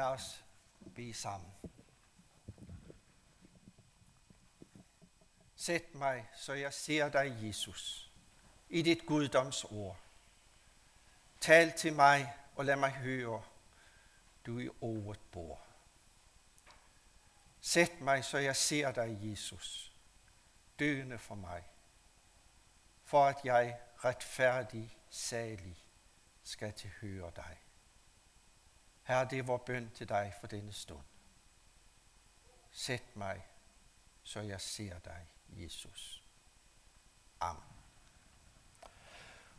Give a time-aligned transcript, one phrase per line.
[0.00, 0.44] Lad os
[0.94, 1.52] bede sammen.
[5.56, 8.12] Sæt mig, så jeg ser dig, Jesus,
[8.68, 10.00] i dit guddoms ord.
[11.40, 13.42] Tal til mig og lad mig høre,
[14.46, 15.60] du i ordet bor.
[17.60, 19.92] Sæt mig, så jeg ser dig, Jesus,
[20.78, 21.64] døende for mig,
[23.04, 25.84] for at jeg retfærdig, salig,
[26.42, 27.58] skal tilhøre dig.
[29.10, 31.00] Herre, det er vores bøn til dig for denne stund.
[32.72, 33.46] Sæt mig,
[34.22, 36.22] så jeg ser dig, Jesus.
[37.40, 37.62] Amen.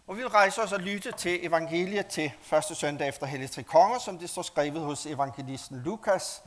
[0.07, 3.63] Og vi vil rejse os og lytte til evangeliet til første søndag efter Hellig Tre
[3.63, 6.43] Konger, som det står skrevet hos evangelisten Lukas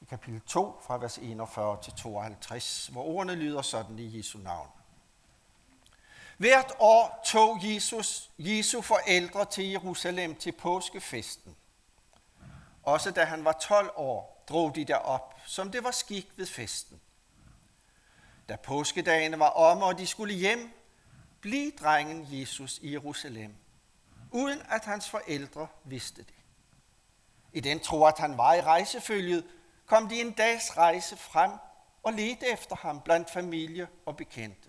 [0.00, 4.68] i kapitel 2 fra vers 41 til 52, hvor ordene lyder sådan i Jesu navn.
[6.36, 11.56] Hvert år tog Jesus Jesu forældre til Jerusalem til påskefesten.
[12.82, 17.00] Også da han var 12 år, drog de derop, som det var skik ved festen.
[18.48, 20.70] Da påskedagene var omme, og de skulle hjem,
[21.40, 23.54] blev drengen Jesus i Jerusalem,
[24.30, 26.34] uden at hans forældre vidste det.
[27.52, 29.46] I den tro, at han var i rejsefølget,
[29.86, 31.50] kom de en dags rejse frem
[32.02, 34.68] og ledte efter ham blandt familie og bekendte.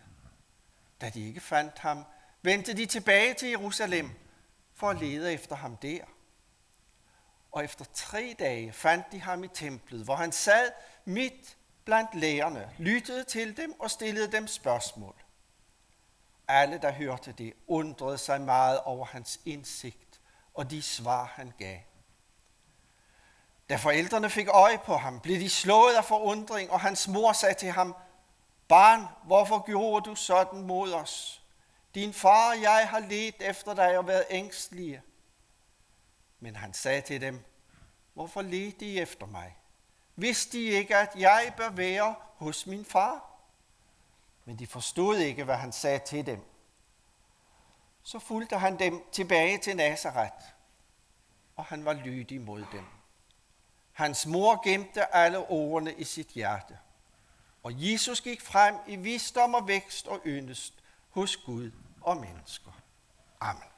[1.02, 2.06] Da de ikke fandt ham,
[2.42, 4.12] vendte de tilbage til Jerusalem
[4.74, 6.04] for at lede efter ham der.
[7.54, 10.72] Og efter tre dage fandt de ham i templet, hvor han sad
[11.06, 15.16] midt blandt lærerne, lyttede til dem og stillede dem spørgsmål.
[16.48, 20.20] Alle, der hørte det, undrede sig meget over hans indsigt
[20.54, 21.78] og de svar, han gav.
[23.70, 27.56] Da forældrene fik øje på ham, blev de slået af forundring, og hans mor sagde
[27.56, 27.96] til ham,
[28.68, 31.44] Barn, hvorfor gjorde du sådan mod os?
[31.96, 35.02] Din far og jeg har let efter dig og været ængstlige.
[36.44, 37.46] Men han sagde til dem,
[38.14, 39.58] Hvorfor ledte I efter mig?
[40.16, 43.32] Vidste I ikke, at jeg bør være hos min far?
[44.46, 46.46] Men de forstod ikke, hvad han sagde til dem.
[48.04, 50.44] Så fulgte han dem tilbage til Nazareth,
[51.56, 52.86] og han var lydig mod dem.
[53.92, 56.80] Hans mor gemte alle ordene i sit hjerte.
[57.64, 60.74] Og Jesus gik frem i visdom og vækst og yndest
[61.10, 61.72] hos Gud
[62.02, 62.72] og mennesker.
[63.40, 63.73] Amen.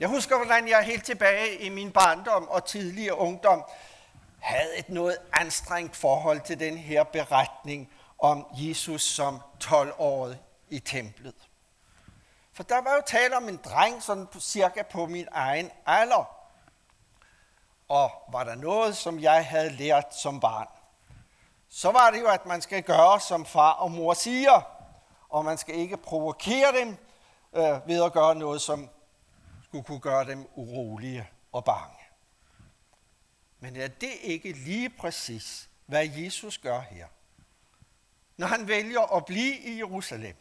[0.00, 3.64] Jeg husker, hvordan jeg helt tilbage i min barndom og tidligere ungdom
[4.38, 11.34] havde et noget anstrengt forhold til den her beretning om Jesus som 12-året i templet.
[12.52, 16.30] For der var jo tale om en dreng, sådan cirka på min egen alder.
[17.88, 20.68] Og var der noget, som jeg havde lært som barn,
[21.68, 24.60] så var det jo, at man skal gøre, som far og mor siger,
[25.28, 26.96] og man skal ikke provokere dem
[27.52, 28.90] øh, ved at gøre noget, som
[29.68, 31.96] skulle kunne gøre dem urolige og bange.
[33.60, 37.06] Men er det ikke lige præcis, hvad Jesus gør her?
[38.36, 40.36] Når han vælger at blive i Jerusalem,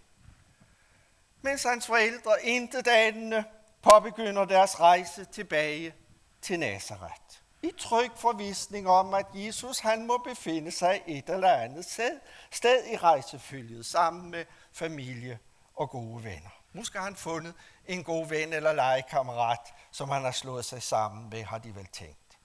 [1.42, 3.46] mens hans forældre intet
[3.82, 5.94] påbegynder deres rejse tilbage
[6.42, 7.22] til Nazareth.
[7.62, 12.20] I tryg forvisning om, at Jesus han må befinde sig et eller andet sted,
[12.52, 15.40] sted i rejsefølget sammen med familie
[15.76, 16.65] og gode venner.
[16.76, 17.54] Måske har han fundet
[17.86, 21.88] en god ven eller legekammerat, som han har slået sig sammen med, har de vel
[21.88, 22.40] tænkt.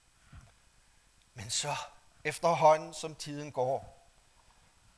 [1.33, 1.75] Men så,
[2.23, 4.07] efterhånden som tiden går,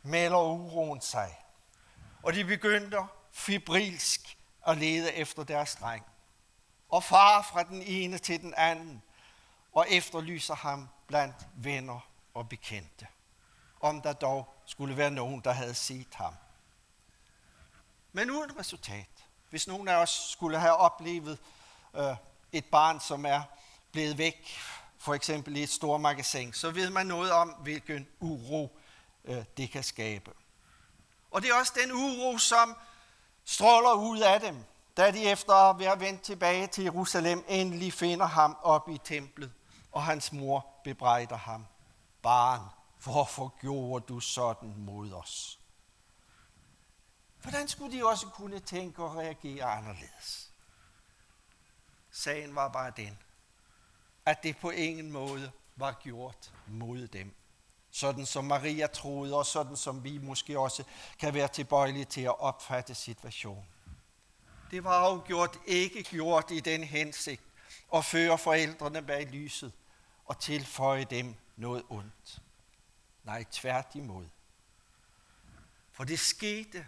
[0.01, 1.43] melder uroen sig,
[2.23, 6.05] og de begynder fibrilsk at lede efter deres dreng.
[6.89, 9.03] Og far fra den ene til den anden,
[9.71, 13.07] og efterlyser ham blandt venner og bekendte.
[13.79, 16.35] Om der dog skulle være nogen, der havde set ham.
[18.13, 19.07] Men uden resultat.
[19.49, 21.39] Hvis nogen af os skulle have oplevet
[21.95, 22.15] øh,
[22.51, 23.41] et barn, som er
[23.91, 24.59] blevet væk,
[24.97, 28.79] for eksempel i et stort magasin, så ved man noget om, hvilken uro
[29.25, 30.31] øh, det kan skabe.
[31.31, 32.75] Og det er også den uro, som
[33.45, 34.63] stråler ud af dem,
[34.97, 39.51] da de efter at være vendt tilbage til Jerusalem endelig finder ham op i templet,
[39.91, 41.65] og hans mor bebrejder ham.
[42.21, 42.61] Barn,
[43.03, 45.59] hvorfor gjorde du sådan mod os?
[47.43, 50.51] Hvordan skulle de også kunne tænke og reagere anderledes?
[52.11, 53.17] Sagen var bare den,
[54.25, 57.35] at det på ingen måde var gjort mod dem.
[57.91, 60.83] Sådan som Maria troede, og sådan som vi måske også
[61.19, 63.67] kan være tilbøjelige til at opfatte situationen.
[64.71, 67.41] Det var afgjort ikke gjort i den hensigt
[67.95, 69.73] at føre forældrene bag lyset
[70.25, 72.41] og tilføje dem noget ondt.
[73.23, 74.25] Nej, tværtimod.
[75.91, 76.87] For det skete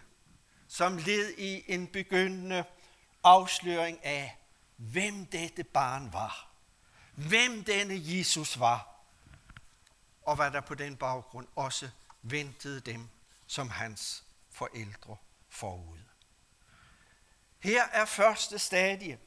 [0.68, 2.64] som led i en begyndende
[3.24, 4.38] afsløring af,
[4.76, 6.48] hvem dette barn var.
[7.14, 8.88] Hvem denne Jesus var.
[10.22, 11.90] Og hvad der på den baggrund også
[12.22, 13.08] ventede dem
[13.46, 15.16] som hans forældre
[15.48, 15.98] forud.
[17.58, 19.18] Her er første stadie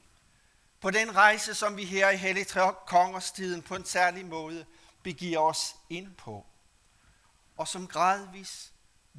[0.82, 2.48] på den rejse, som vi her i Hellig
[2.88, 4.66] Kongerstiden på en særlig måde
[5.04, 6.46] begiver os ind på,
[7.58, 8.69] og som gradvis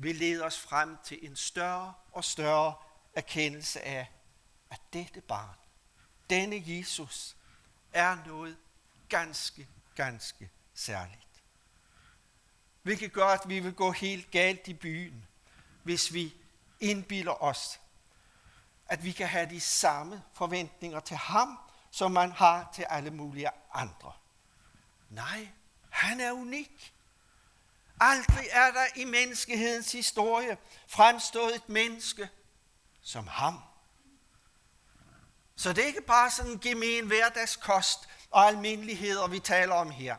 [0.02, 2.74] vil lede os frem til en større og større
[3.14, 4.10] erkendelse af,
[4.70, 5.56] at dette barn,
[6.30, 7.36] denne Jesus,
[7.92, 8.56] er noget
[9.08, 11.42] ganske, ganske særligt.
[12.82, 15.26] Hvilket gør, at vi vil gå helt galt i byen,
[15.82, 16.34] hvis vi
[16.80, 17.80] indbilder os,
[18.86, 21.58] at vi kan have de samme forventninger til ham,
[21.90, 24.12] som man har til alle mulige andre.
[25.10, 25.48] Nej,
[25.90, 26.94] han er unik.
[28.00, 30.58] Aldrig er der i menneskehedens historie
[30.88, 32.28] fremstået et menneske
[33.02, 33.58] som ham.
[35.56, 40.16] Så det er ikke bare sådan en gemen hverdagskost og almindeligheder, vi taler om her.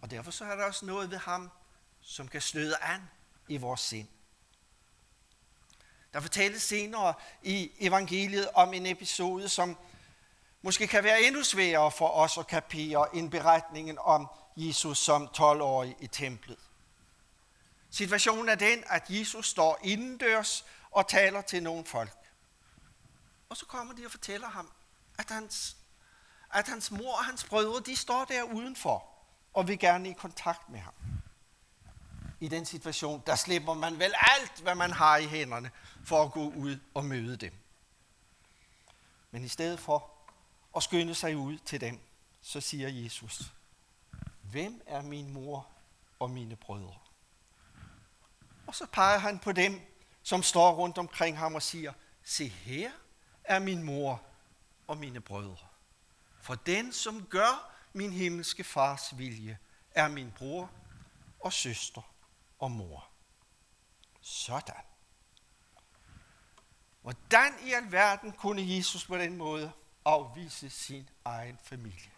[0.00, 1.50] Og derfor så er der også noget ved ham,
[2.00, 3.10] som kan støde an
[3.48, 4.08] i vores sind.
[6.12, 9.76] Der fortælles senere i evangeliet om en episode, som
[10.62, 15.96] måske kan være endnu sværere for os at kapere end beretningen om Jesus som 12-årig
[16.00, 16.58] i templet.
[17.90, 22.16] Situationen er den, at Jesus står indendørs og taler til nogle folk.
[23.48, 24.70] Og så kommer de og fortæller ham,
[25.18, 25.76] at hans,
[26.52, 29.04] at hans mor og hans brødre, de står der udenfor
[29.54, 30.94] og vil gerne i kontakt med ham.
[32.40, 35.70] I den situation, der slipper man vel alt, hvad man har i hænderne,
[36.04, 37.52] for at gå ud og møde dem.
[39.30, 40.10] Men i stedet for
[40.76, 42.00] at skynde sig ud til dem,
[42.42, 43.42] så siger Jesus,
[44.50, 45.68] hvem er min mor
[46.18, 46.98] og mine brødre?
[48.66, 49.80] Og så peger han på dem,
[50.22, 51.92] som står rundt omkring ham og siger,
[52.24, 52.90] se her
[53.44, 54.22] er min mor
[54.86, 55.66] og mine brødre.
[56.40, 59.58] For den, som gør min himmelske fars vilje,
[59.90, 60.70] er min bror
[61.40, 62.02] og søster
[62.58, 63.08] og mor.
[64.20, 64.74] Sådan.
[67.02, 69.72] Hvordan i alverden kunne Jesus på den måde
[70.04, 72.10] afvise sin egen familie?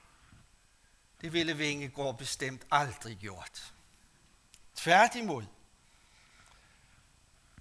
[1.21, 3.75] Det ville Vingegård bestemt aldrig gjort.
[4.75, 5.45] Tværtimod,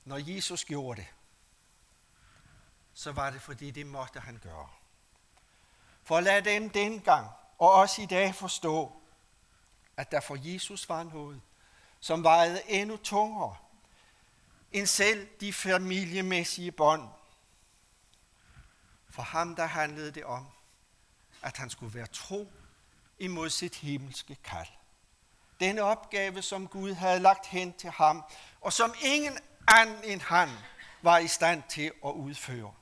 [0.06, 1.08] når Jesus gjorde det,
[2.94, 4.70] så var det fordi det måtte han gøre.
[6.04, 9.02] For lad dem dengang og også i dag forstå,
[9.98, 11.42] at der for Jesus var noget,
[12.00, 13.58] som vejede endnu tungere
[14.72, 17.10] end selv de familiemæssige bånd.
[19.10, 20.48] For ham der handlede det om,
[21.42, 22.52] at han skulle være tro
[23.20, 24.68] imod sit himmelske kald.
[25.60, 28.24] Den opgave, som Gud havde lagt hen til ham,
[28.62, 29.38] og som ingen
[29.68, 30.50] anden end han
[31.02, 32.74] var i stand til at udføre.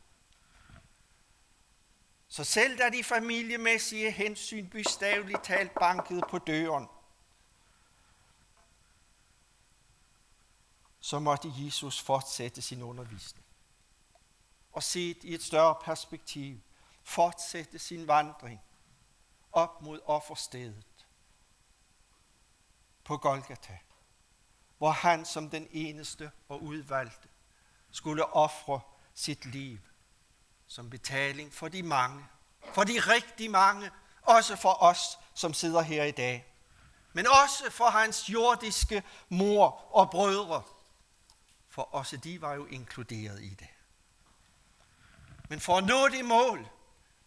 [2.27, 6.87] Så selv da de familiemæssige hensyn bystavligt talt bankede på døren,
[10.99, 13.45] så måtte Jesus fortsætte sin undervisning.
[14.71, 16.59] Og set i et større perspektiv,
[17.03, 18.61] fortsætte sin vandring
[19.55, 21.07] op mod offerstedet
[23.03, 23.77] på Golgata,
[24.77, 27.27] hvor han som den eneste og udvalgte
[27.91, 28.81] skulle ofre
[29.13, 29.77] sit liv
[30.67, 32.25] som betaling for de mange,
[32.73, 33.91] for de rigtig mange,
[34.21, 36.45] også for os, som sidder her i dag,
[37.13, 40.63] men også for hans jordiske mor og brødre,
[41.69, 43.67] for også de var jo inkluderet i det.
[45.49, 46.69] Men for at nå det mål,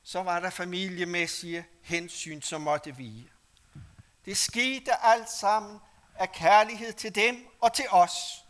[0.09, 3.31] så var der familiemæssige hensyn, som måtte vige.
[4.25, 5.81] Det skete alt sammen
[6.15, 8.45] af kærlighed til dem og til os.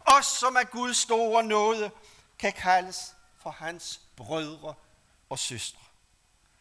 [0.00, 1.90] Os, som er Guds store nåde,
[2.38, 4.74] kan kaldes for hans brødre
[5.28, 5.82] og søstre.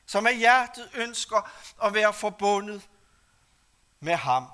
[0.06, 1.52] Som af hjertet ønsker
[1.84, 2.90] at være forbundet
[4.00, 4.48] med ham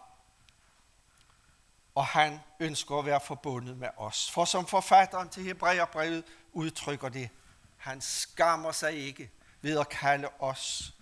[1.95, 4.31] og han ønsker at være forbundet med os.
[4.31, 6.23] For som forfatteren til Hebræerbrevet
[6.53, 7.29] udtrykker det,
[7.77, 9.31] han skammer sig ikke
[9.63, 10.93] ved at kalde os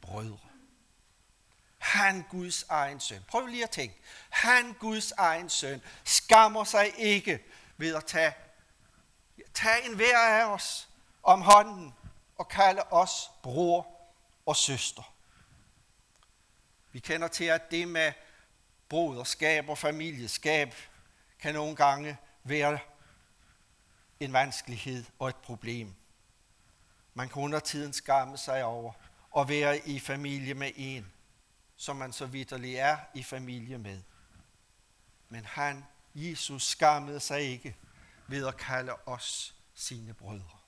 [0.00, 0.38] brødre.
[1.78, 3.22] Han, Guds egen søn.
[3.28, 4.00] Prøv lige at tænke.
[4.30, 7.44] Han, Guds egen søn, skammer sig ikke
[7.76, 8.34] ved at tage,
[9.54, 10.88] tage en hver af os
[11.22, 11.94] om hånden
[12.36, 13.86] og kalde os bror
[14.46, 15.14] og søster.
[16.92, 18.12] Vi kender til, at det med
[18.88, 20.74] broderskab og familieskab
[21.38, 22.78] kan nogle gange være
[24.20, 25.94] en vanskelighed og et problem.
[27.14, 28.92] Man kan under tiden skamme sig over
[29.38, 31.12] at være i familie med en,
[31.76, 34.02] som man så vidderlig er i familie med.
[35.28, 37.76] Men han, Jesus, skammede sig ikke
[38.26, 40.58] ved at kalde os sine brødre.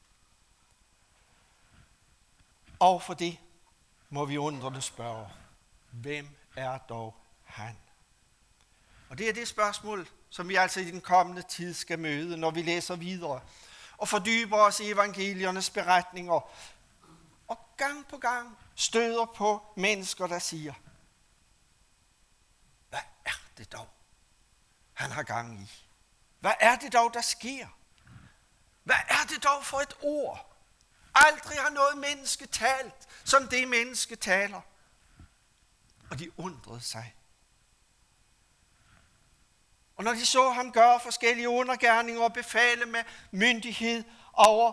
[2.79, 3.39] Og for det
[4.11, 5.29] må vi undrende spørge,
[5.91, 7.77] hvem er dog han?
[9.09, 12.51] Og det er det spørgsmål, som vi altså i den kommende tid skal møde, når
[12.51, 13.41] vi læser videre
[13.99, 16.51] og fordyber os i evangeliernes beretninger,
[17.49, 20.75] og gang på gang støder på mennesker, der siger,
[22.89, 23.89] hvad er det dog,
[24.93, 25.71] han har gang i?
[26.41, 27.67] Hvad er det dog, der sker?
[28.83, 30.57] Hvad er det dog for et ord?
[31.15, 34.61] Aldrig har noget menneske talt, som det menneske taler.
[36.11, 37.15] Og de undrede sig.
[39.97, 44.73] Og når de så ham gøre forskellige undergærninger og befale med myndighed over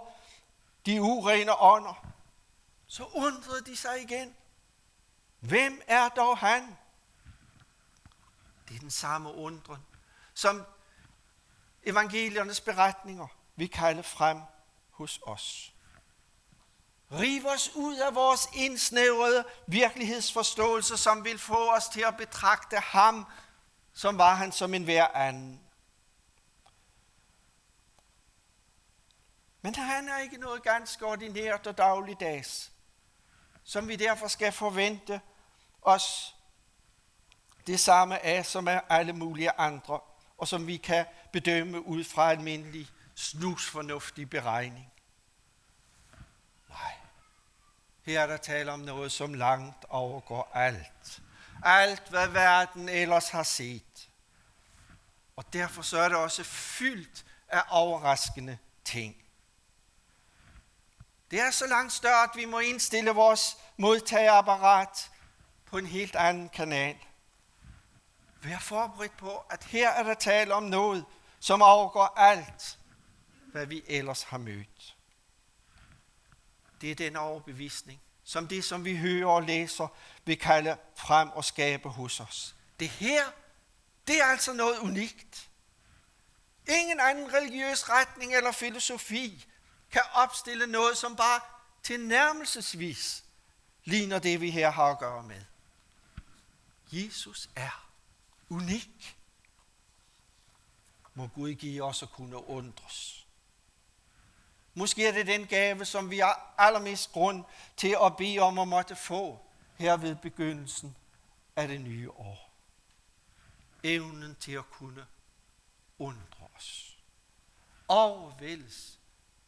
[0.85, 2.05] de urene ånder,
[2.87, 4.35] så undrede de sig igen.
[5.39, 6.77] Hvem er dog han?
[8.67, 9.85] Det er den samme undren,
[10.33, 10.65] som
[11.83, 14.41] evangeliernes beretninger vi kalde frem
[14.91, 15.73] hos os.
[17.11, 23.27] Riv os ud af vores indsnævrede virkelighedsforståelse, som vil få os til at betragte ham,
[23.93, 25.59] som var han som en hver anden.
[29.61, 32.71] Men han er ikke noget ganske ordinært og dagligdags,
[33.63, 35.21] som vi derfor skal forvente
[35.81, 36.35] os
[37.67, 39.99] det samme af, som er alle mulige andre,
[40.37, 44.93] og som vi kan bedømme ud fra almindelig snusfornuftig beregning.
[46.69, 46.93] Nej.
[48.01, 51.21] Her er der tale om noget, som langt overgår alt.
[51.63, 54.09] Alt, hvad verden ellers har set.
[55.35, 59.15] Og derfor så er det også fyldt af overraskende ting.
[61.31, 65.11] Det er så langt større, at vi må indstille vores modtagerapparat
[65.65, 66.97] på en helt anden kanal.
[68.41, 71.05] Vær forberedt på, at her er der tale om noget,
[71.39, 72.79] som overgår alt,
[73.51, 74.95] hvad vi ellers har mødt.
[76.81, 79.87] Det er den overbevisning, som det, som vi hører og læser,
[80.25, 82.55] vil kalde frem og skabe hos os.
[82.79, 83.23] Det her,
[84.07, 85.49] det er altså noget unikt.
[86.67, 89.45] Ingen anden religiøs retning eller filosofi
[89.91, 91.39] kan opstille noget, som bare
[91.83, 93.23] tilnærmelsesvis
[93.83, 95.41] ligner det, vi her har at gøre med.
[96.91, 97.89] Jesus er
[98.49, 99.17] unik.
[101.13, 103.25] Må Gud give os at kunne undres.
[104.73, 107.43] Måske er det den gave, som vi har allermest grund
[107.77, 109.45] til at bede om at måtte få
[109.83, 110.95] her ved begyndelsen
[111.55, 112.53] af det nye år.
[113.83, 115.05] Evnen til at kunne
[115.99, 116.97] undre os.
[117.87, 118.99] Overvældes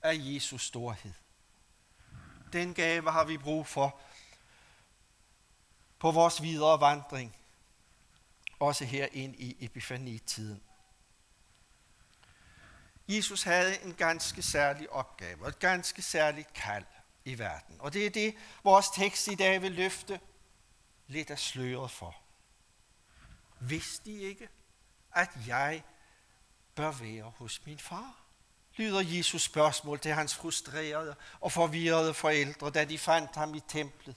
[0.01, 1.13] af Jesus storhed.
[2.53, 3.99] Den gave har vi brug for
[5.99, 7.35] på vores videre vandring.
[8.59, 10.63] Også her ind i epifanitiden.
[13.07, 16.85] Jesus havde en ganske særlig opgave, og et ganske særligt kald
[17.25, 17.75] i verden.
[17.79, 20.19] Og det er det, vores tekst i dag vil løfte
[21.07, 22.15] lidt af sløret for.
[23.59, 24.49] Vidste de ikke,
[25.11, 25.83] at jeg
[26.75, 28.25] bør være hos min far?
[28.77, 34.15] lyder Jesus spørgsmål til hans frustrerede og forvirrede forældre, da de fandt ham i templet.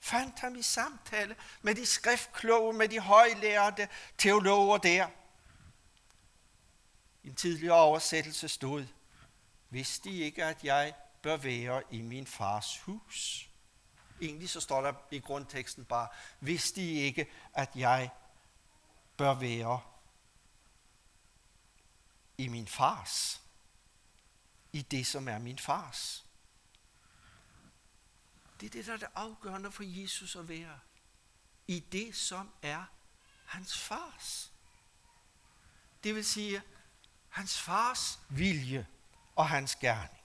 [0.00, 3.88] Fandt ham i samtale med de skriftkloge, med de højlærte
[4.18, 5.08] teologer der.
[7.22, 8.86] I en tidligere oversættelse stod,
[9.70, 13.48] vidste de ikke, at jeg bør være i min fars hus?
[14.20, 16.08] Egentlig så står der i grundteksten bare,
[16.40, 18.10] vidste I ikke, at jeg
[19.16, 19.80] bør være
[22.38, 23.42] i min fars?
[24.72, 26.26] I det, som er min fars.
[28.60, 30.78] Det er det, der er det afgørende for Jesus at være.
[31.66, 32.84] I det, som er
[33.44, 34.52] hans fars.
[36.04, 36.62] Det vil sige,
[37.28, 38.86] hans fars vilje
[39.36, 40.19] og hans gerning.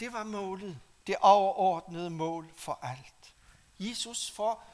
[0.00, 3.34] Det var målet, det overordnede mål for alt.
[3.78, 4.70] Jesus får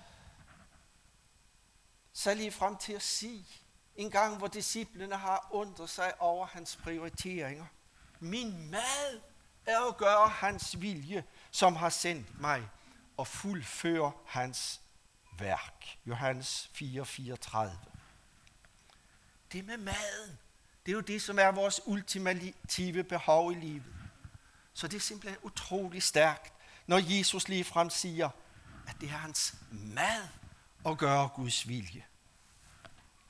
[2.13, 3.47] så lige frem til at sige,
[3.97, 7.67] en gang hvor disciplene har undret sig over hans prioriteringer.
[8.21, 9.21] Min mad
[9.67, 12.69] er at gøre hans vilje, som har sendt mig,
[13.17, 14.81] og fuldføre hans
[15.39, 15.99] værk.
[16.07, 17.61] Johannes 4:34.
[19.53, 20.39] Det med maden,
[20.87, 24.00] det er jo det, som er vores ultimative behov i livet.
[24.81, 26.53] Så det er simpelthen utrolig stærkt,
[26.87, 28.31] når Jesus ligefrem siger,
[28.87, 30.29] at det er hans mad
[30.87, 32.05] at gøre Guds vilje.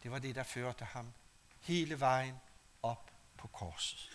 [0.02, 1.12] Det var det, der førte ham
[1.60, 2.34] hele vejen
[2.82, 4.10] op på korset.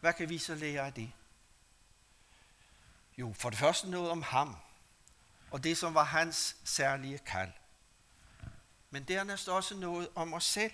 [0.00, 1.12] Hvad kan vi så lære af det?
[3.18, 4.56] Jo, for det første noget om ham,
[5.50, 7.52] og det som var hans særlige kald.
[8.90, 10.72] Men dernæst også noget om os selv.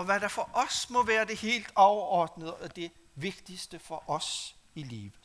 [0.00, 4.56] Og hvad der for os må være det helt overordnede, og det vigtigste for os
[4.74, 5.18] i livet.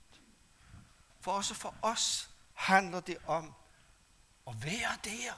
[1.22, 3.54] For også for os handler det om
[4.48, 5.34] at være der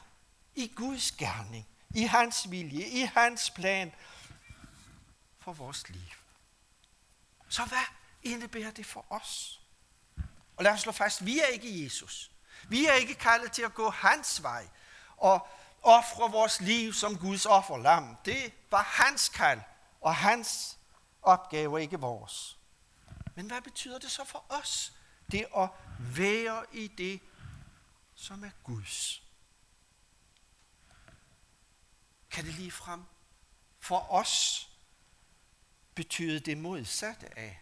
[0.55, 3.93] i Guds gerning, i hans vilje, i hans plan
[5.39, 6.09] for vores liv.
[7.49, 7.85] Så hvad
[8.23, 9.61] indebærer det for os?
[10.55, 12.31] Og lad os slå fast, vi er ikke Jesus.
[12.69, 14.67] Vi er ikke kaldet til at gå hans vej
[15.17, 15.47] og
[15.87, 18.17] ofre vores liv som Guds offerlam.
[18.25, 19.61] Det var hans kald
[20.01, 20.77] og hans
[21.21, 22.57] opgave, ikke vores.
[23.35, 24.93] Men hvad betyder det så for os?
[25.31, 27.21] Det at være i det,
[28.15, 29.23] som er Guds.
[32.31, 33.03] Kan det lige frem
[33.79, 34.63] for os
[35.95, 37.59] betyde det modsatte af,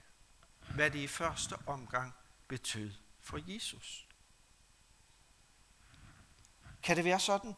[0.75, 2.13] hvad det i første omgang
[2.47, 4.07] betød for Jesus?
[6.83, 7.55] Kan det være sådan,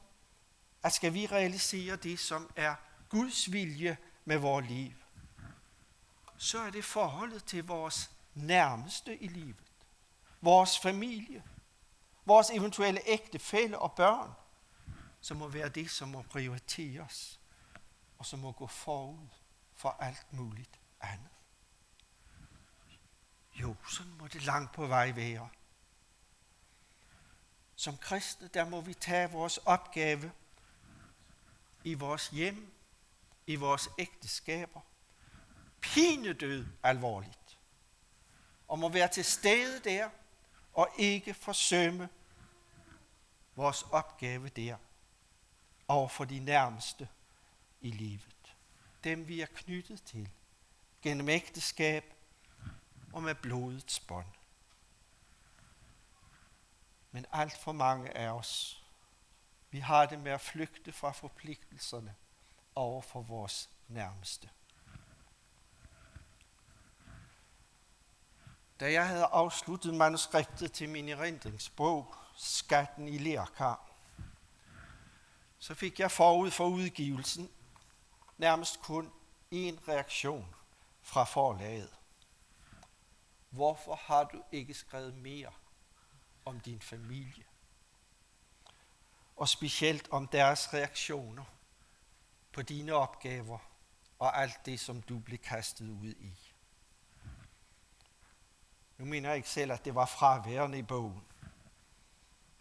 [0.88, 2.75] at skal vi realisere det, som er
[3.10, 4.94] Guds vilje med vores liv,
[6.38, 9.72] så er det forholdet til vores nærmeste i livet,
[10.41, 11.44] vores familie,
[12.25, 14.32] vores eventuelle ægtefælle og børn,
[15.22, 17.39] som må være det, som må prioriteres,
[18.17, 19.27] og som må gå forud
[19.75, 21.29] for alt muligt andet.
[23.56, 25.50] Jo, sådan må det langt på vej være.
[27.75, 30.32] Som kristne, der må vi tage vores opgave
[31.88, 32.74] i vores hjem,
[33.46, 34.82] i vores ægteskaber,
[35.82, 37.60] pinedød alvorligt.
[38.67, 40.10] Og må være til stede der,
[40.74, 42.10] og ikke forsømme
[43.56, 44.77] vores opgave der
[45.88, 47.10] over for de nærmeste
[47.82, 48.56] i livet.
[49.03, 50.29] Dem vi er knyttet til
[51.01, 52.13] gennem ægteskab
[53.13, 54.27] og med blodets bånd.
[57.12, 58.84] Men alt for mange af os,
[59.71, 62.15] vi har det med at flygte fra forpligtelserne
[62.75, 64.49] over for vores nærmeste.
[68.80, 73.89] Da jeg havde afsluttet manuskriptet til min erindringsbog, Skatten i Lærkar,
[75.60, 77.49] så fik jeg forud for udgivelsen
[78.38, 79.12] nærmest kun
[79.53, 80.56] én reaktion
[81.01, 81.93] fra forlaget.
[83.49, 85.51] Hvorfor har du ikke skrevet mere
[86.45, 87.43] om din familie?
[89.38, 91.43] Og specielt om deres reaktioner
[92.52, 93.60] på dine opgaver
[94.19, 96.54] og alt det, som du blev kastet ud i.
[98.97, 101.23] Nu mener jeg ikke selv, at det var fraværende i bogen.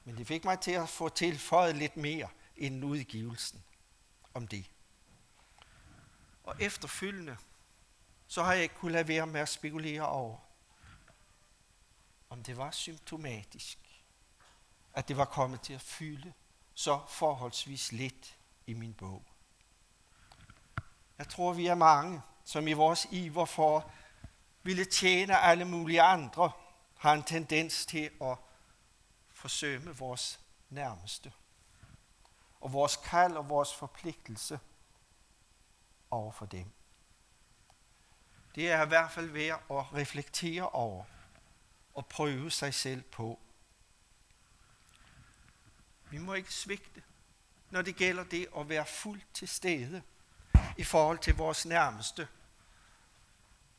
[0.05, 3.65] Men det fik mig til at få tilføjet lidt mere inden udgivelsen
[4.35, 4.71] om det.
[6.45, 7.37] Og efterfølgende,
[8.27, 10.39] så har jeg ikke kunnet lade være med at spekulere over,
[12.29, 13.79] om det var symptomatisk,
[14.95, 16.33] at det var kommet til at fylde
[16.79, 18.37] så forholdsvis lidt
[18.67, 19.23] i min bog.
[21.19, 23.91] Jeg tror, vi er mange, som i vores iver for
[24.63, 26.53] ville tjene alle mulige andre,
[26.97, 28.37] har en tendens til at
[29.33, 31.33] forsømme vores nærmeste.
[32.61, 34.61] Og vores kald og vores forpligtelse
[36.11, 36.73] over for dem.
[38.55, 41.05] Det er i hvert fald værd at reflektere over
[41.95, 43.39] og prøve sig selv på.
[46.11, 47.03] Vi må ikke svigte,
[47.71, 50.03] når det gælder det at være fuldt til stede
[50.77, 52.29] i forhold til vores nærmeste.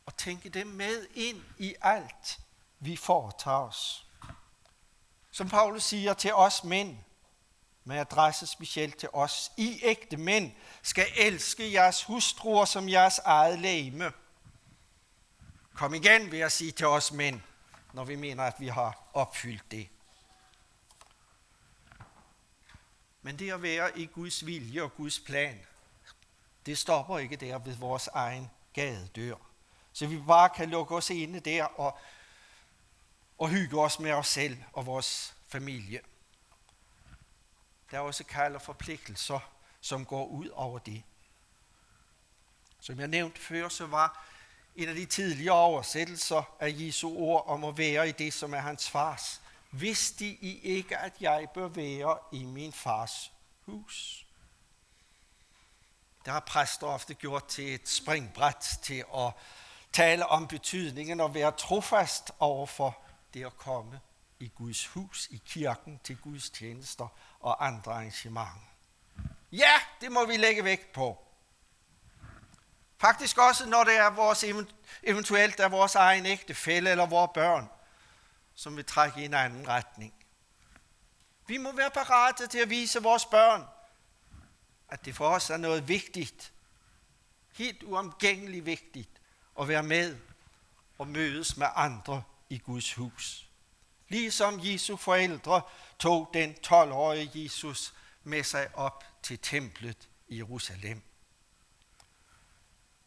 [0.06, 2.40] Og tænke dem med ind i alt,
[2.80, 4.08] vi foretager os.
[5.32, 6.98] Som Paulus siger til os mænd,
[7.84, 13.60] med adresse specielt til os, I ægte mænd skal elske jeres hustruer som jeres eget
[13.60, 14.12] læme.
[15.74, 17.42] Kom igen, vil jeg sige til os mænd,
[17.94, 19.90] når vi mener, at vi har opfyldt det.
[23.22, 25.60] Men det at være i Guds vilje og Guds plan,
[26.66, 29.36] det stopper ikke der ved vores egen gadedør.
[29.94, 32.00] Så vi bare kan lukke os inde der og,
[33.38, 36.00] og hygge os med os selv og vores familie.
[37.92, 39.40] Der er også kald og forpligtelser,
[39.82, 41.04] som går ud over det.
[42.80, 44.28] Som jeg nævnte før, så var
[44.76, 48.60] en af de tidligere oversættelser af Jesu ord om at være i det, som er
[48.60, 49.42] hans fars.
[49.72, 53.32] Vidste I ikke, at jeg bør være i min fars
[53.66, 54.26] hus?
[56.26, 59.32] Der har præster ofte gjort til et springbræt til at
[59.94, 62.98] tale om betydningen og være trofast overfor
[63.34, 64.00] det at komme
[64.40, 67.08] i Guds hus, i kirken, til Guds tjenester
[67.40, 68.62] og andre arrangementer.
[69.52, 71.24] Ja, det må vi lægge vægt på.
[72.98, 74.46] Faktisk også, når det er vores,
[75.04, 77.70] eventuelt er vores egen ægtefælle eller vores børn,
[78.58, 80.14] som vil trække i en anden retning.
[81.48, 83.66] Vi må være parate til at vise vores børn,
[84.90, 86.54] at det for os er noget vigtigt,
[87.54, 89.10] helt uomgængeligt vigtigt,
[89.60, 90.18] at være med
[90.98, 93.50] og mødes med andre i Guds hus.
[94.08, 95.62] Ligesom Jesu forældre
[96.00, 97.94] tog den 12-årige Jesus
[98.24, 101.02] med sig op til templet i Jerusalem.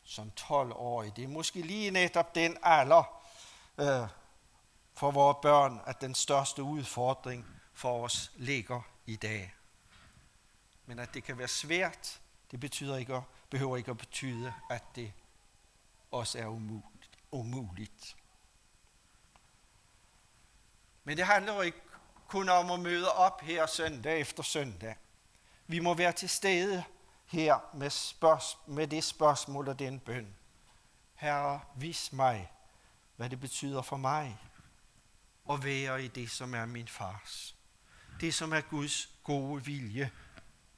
[0.04, 3.22] Som 12-årig, det er måske lige netop den alder
[3.78, 4.19] øh,
[4.94, 9.54] for vores børn, at den største udfordring for os ligger i dag.
[10.86, 15.12] Men at det kan være svært, det betyder ikke, behøver ikke at betyde, at det
[16.10, 17.18] også er umuligt.
[17.30, 18.16] umuligt.
[21.04, 21.80] Men det handler jo ikke
[22.28, 24.96] kun om at møde op her søndag efter søndag.
[25.66, 26.84] Vi må være til stede
[27.26, 30.36] her med, spørg- med det spørgsmål og den bøn.
[31.14, 32.52] Herre, vis mig,
[33.16, 34.38] hvad det betyder for mig
[35.44, 37.56] og være i det, som er min fars.
[38.20, 40.10] Det, som er Guds gode vilje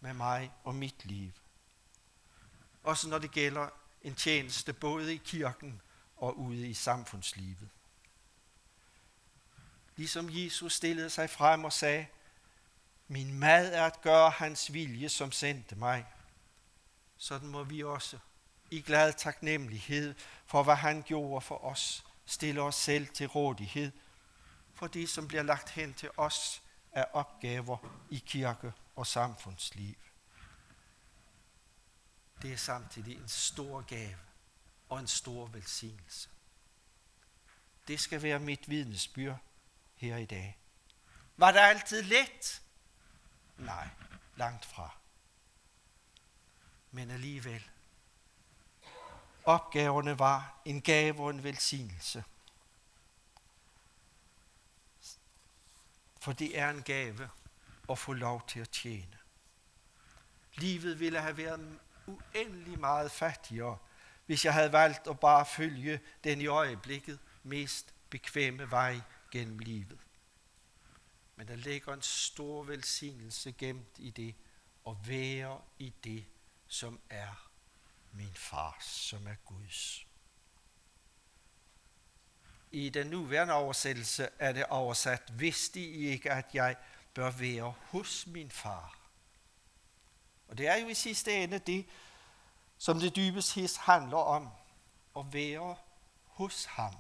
[0.01, 1.33] med mig og mit liv.
[2.83, 3.69] Også når det gælder
[4.03, 5.81] en tjeneste både i kirken
[6.17, 7.69] og ude i samfundslivet.
[9.97, 12.07] Ligesom Jesus stillede sig frem og sagde,
[13.09, 16.07] min mad er at gøre hans vilje, som sendte mig.
[17.17, 18.19] Sådan må vi også
[18.71, 20.15] i glad taknemmelighed
[20.47, 23.93] for, hvad han gjorde for os, stille os selv til rådighed
[24.83, 27.79] for det, som bliver lagt hen til os af opgaver
[28.11, 29.95] i kirke og samfundsliv.
[32.43, 34.17] Det er samtidig en stor gave
[34.89, 36.29] og en stor velsignelse.
[37.89, 39.39] Det skal være mit vidnesbyrd
[39.95, 40.59] her i dag.
[41.37, 42.63] Var det altid let?
[43.59, 43.89] Nej,
[44.37, 44.97] langt fra.
[46.91, 47.71] Men alligevel.
[49.45, 52.25] Opgaverne var en gave og en velsignelse.
[56.23, 57.31] For det er en gave
[57.91, 59.19] at få lov til at tjene.
[60.55, 63.79] Livet ville have været uendelig meget fattigere,
[64.27, 69.99] hvis jeg havde valgt at bare følge den i øjeblikket mest bekvemme vej gennem livet.
[71.37, 74.35] Men der ligger en stor velsignelse gemt i det,
[74.89, 76.25] at være i det,
[76.69, 77.51] som er
[78.13, 80.07] min fars, som er Guds.
[82.73, 86.77] I den nuværende oversættelse er det oversat, vidste I ikke, at jeg
[87.15, 88.99] bør være hos min far?
[90.49, 91.87] Og det er jo i sidste ende det,
[92.79, 94.49] som det dybest his handler om,
[95.17, 95.77] at være
[96.25, 96.95] hos ham,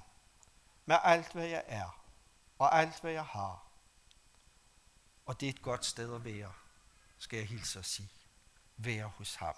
[0.86, 2.02] med alt hvad jeg er,
[2.58, 3.66] og alt hvad jeg har.
[5.26, 6.52] Og det er et godt sted at være,
[7.18, 8.10] skal jeg hilse og sige.
[8.76, 9.54] Være hos ham.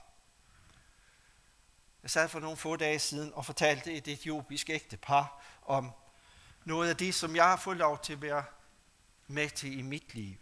[2.03, 5.92] Jeg sad for nogle få dage siden og fortalte et etiopisk ægtepar om
[6.64, 8.44] noget af det, som jeg har fået lov til at være
[9.27, 10.37] med til i mit liv.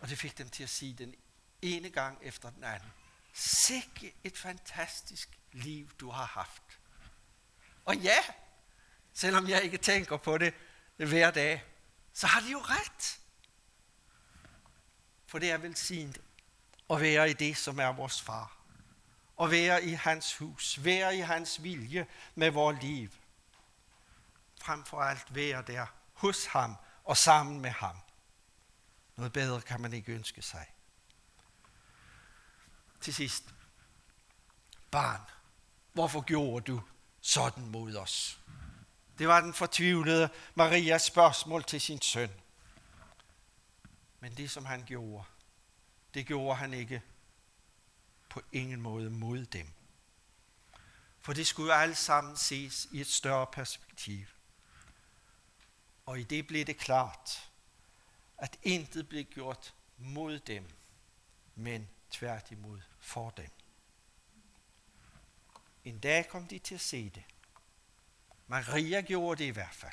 [0.00, 1.14] Og det fik dem til at sige den
[1.62, 2.92] ene gang efter den anden.
[3.32, 6.62] Sikke et fantastisk liv, du har haft.
[7.84, 8.18] Og ja,
[9.12, 10.54] selvom jeg ikke tænker på det
[10.96, 11.64] hver dag,
[12.12, 13.20] så har de jo ret.
[15.26, 16.20] For det er velsignet
[16.90, 18.56] at være i det, som er vores far.
[19.36, 20.84] Og være i hans hus.
[20.84, 23.10] Være i hans vilje med vores liv.
[24.64, 27.96] Frem for alt være der hos ham og sammen med ham.
[29.16, 30.66] Noget bedre kan man ikke ønske sig.
[33.00, 33.54] Til sidst.
[34.90, 35.20] Barn,
[35.92, 36.82] hvorfor gjorde du
[37.20, 38.40] sådan mod os?
[39.18, 42.30] Det var den fortvivlede Marias spørgsmål til sin søn.
[44.20, 45.24] Men det, som han gjorde,
[46.14, 47.02] det gjorde han ikke
[48.28, 49.72] på ingen måde mod dem.
[51.20, 54.26] For det skulle jo sammen ses i et større perspektiv.
[56.06, 57.50] Og i det blev det klart,
[58.38, 60.68] at intet blev gjort mod dem,
[61.54, 63.50] men tværtimod for dem.
[65.84, 67.22] En dag kom de til at se det.
[68.46, 69.92] Maria gjorde det i hvert fald.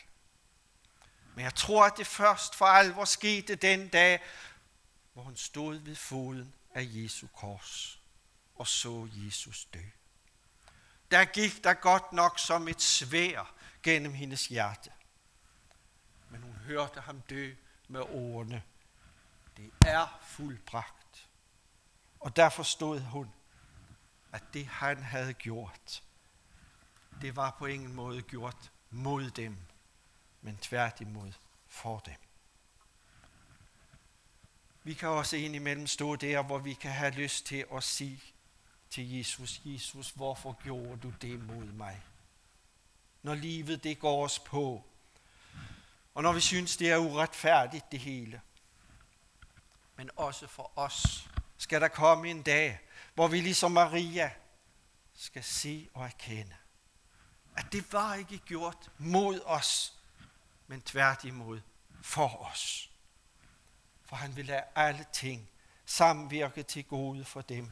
[1.35, 4.21] Men jeg tror, at det først for alvor skete den dag,
[5.13, 8.01] hvor hun stod ved foden af Jesu kors
[8.55, 9.83] og så Jesus dø.
[11.11, 14.91] Der gik der godt nok som et svær gennem hendes hjerte.
[16.71, 17.53] Hørte ham dø
[17.87, 18.63] med ordene.
[19.57, 21.29] Det er fuldbragt.
[22.19, 23.31] Og der forstod hun,
[24.31, 26.03] at det han havde gjort,
[27.21, 29.57] det var på ingen måde gjort mod dem,
[30.41, 31.31] men tværtimod
[31.67, 32.15] for dem.
[34.83, 38.21] Vi kan også indimellem stå der, hvor vi kan have lyst til at sige
[38.89, 42.01] til Jesus, Jesus, hvorfor gjorde du det mod mig?
[43.21, 44.85] Når livet det går os på,
[46.13, 48.41] og når vi synes, det er uretfærdigt det hele.
[49.95, 52.79] Men også for os skal der komme en dag,
[53.13, 54.31] hvor vi ligesom Maria
[55.13, 56.55] skal se og erkende,
[57.57, 59.93] at det var ikke gjort mod os,
[60.67, 61.61] men tværtimod
[62.01, 62.91] for os.
[64.05, 65.49] For han vil lade alle ting
[65.85, 67.71] samvirke til gode for dem,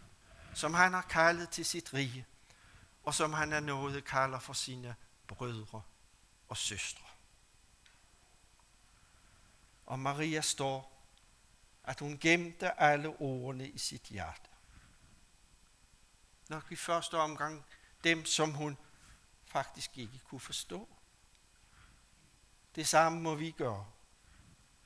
[0.53, 2.25] som han har kaldet til sit rige,
[3.03, 4.95] og som han er noget kalder for sine
[5.27, 5.81] brødre
[6.49, 7.08] og søstre.
[9.89, 11.05] Og Maria står,
[11.83, 14.49] at hun gemte alle ordene i sit hjerte.
[16.49, 17.65] Nok i første omgang
[18.03, 18.77] dem, som hun
[19.45, 20.89] faktisk ikke kunne forstå.
[22.75, 23.91] Det samme må vi gøre.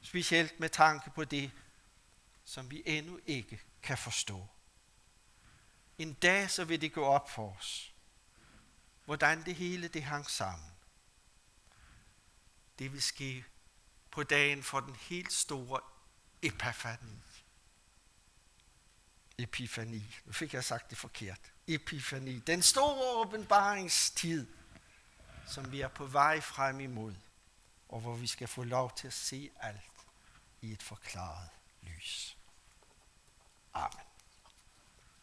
[0.02, 1.52] Specielt med tanke på det,
[2.44, 4.48] som vi endnu ikke kan forstå.
[5.98, 7.94] En dag så vil det gå op for os,
[9.06, 10.72] hvordan det hele det hang sammen.
[12.80, 13.46] Det vil ske
[14.14, 15.80] på dagen for den helt store
[16.42, 17.20] epifani.
[19.38, 20.22] Epifani.
[20.26, 21.40] Nu fik jeg sagt det forkert.
[21.68, 22.40] Epifani.
[22.40, 24.48] Den store åbenbaringstid,
[25.48, 27.16] som vi er på vej frem imod,
[27.90, 29.92] og hvor vi skal få lov til at se alt
[30.62, 31.50] i et forklaret
[31.82, 32.38] lys.
[33.74, 34.13] Amen.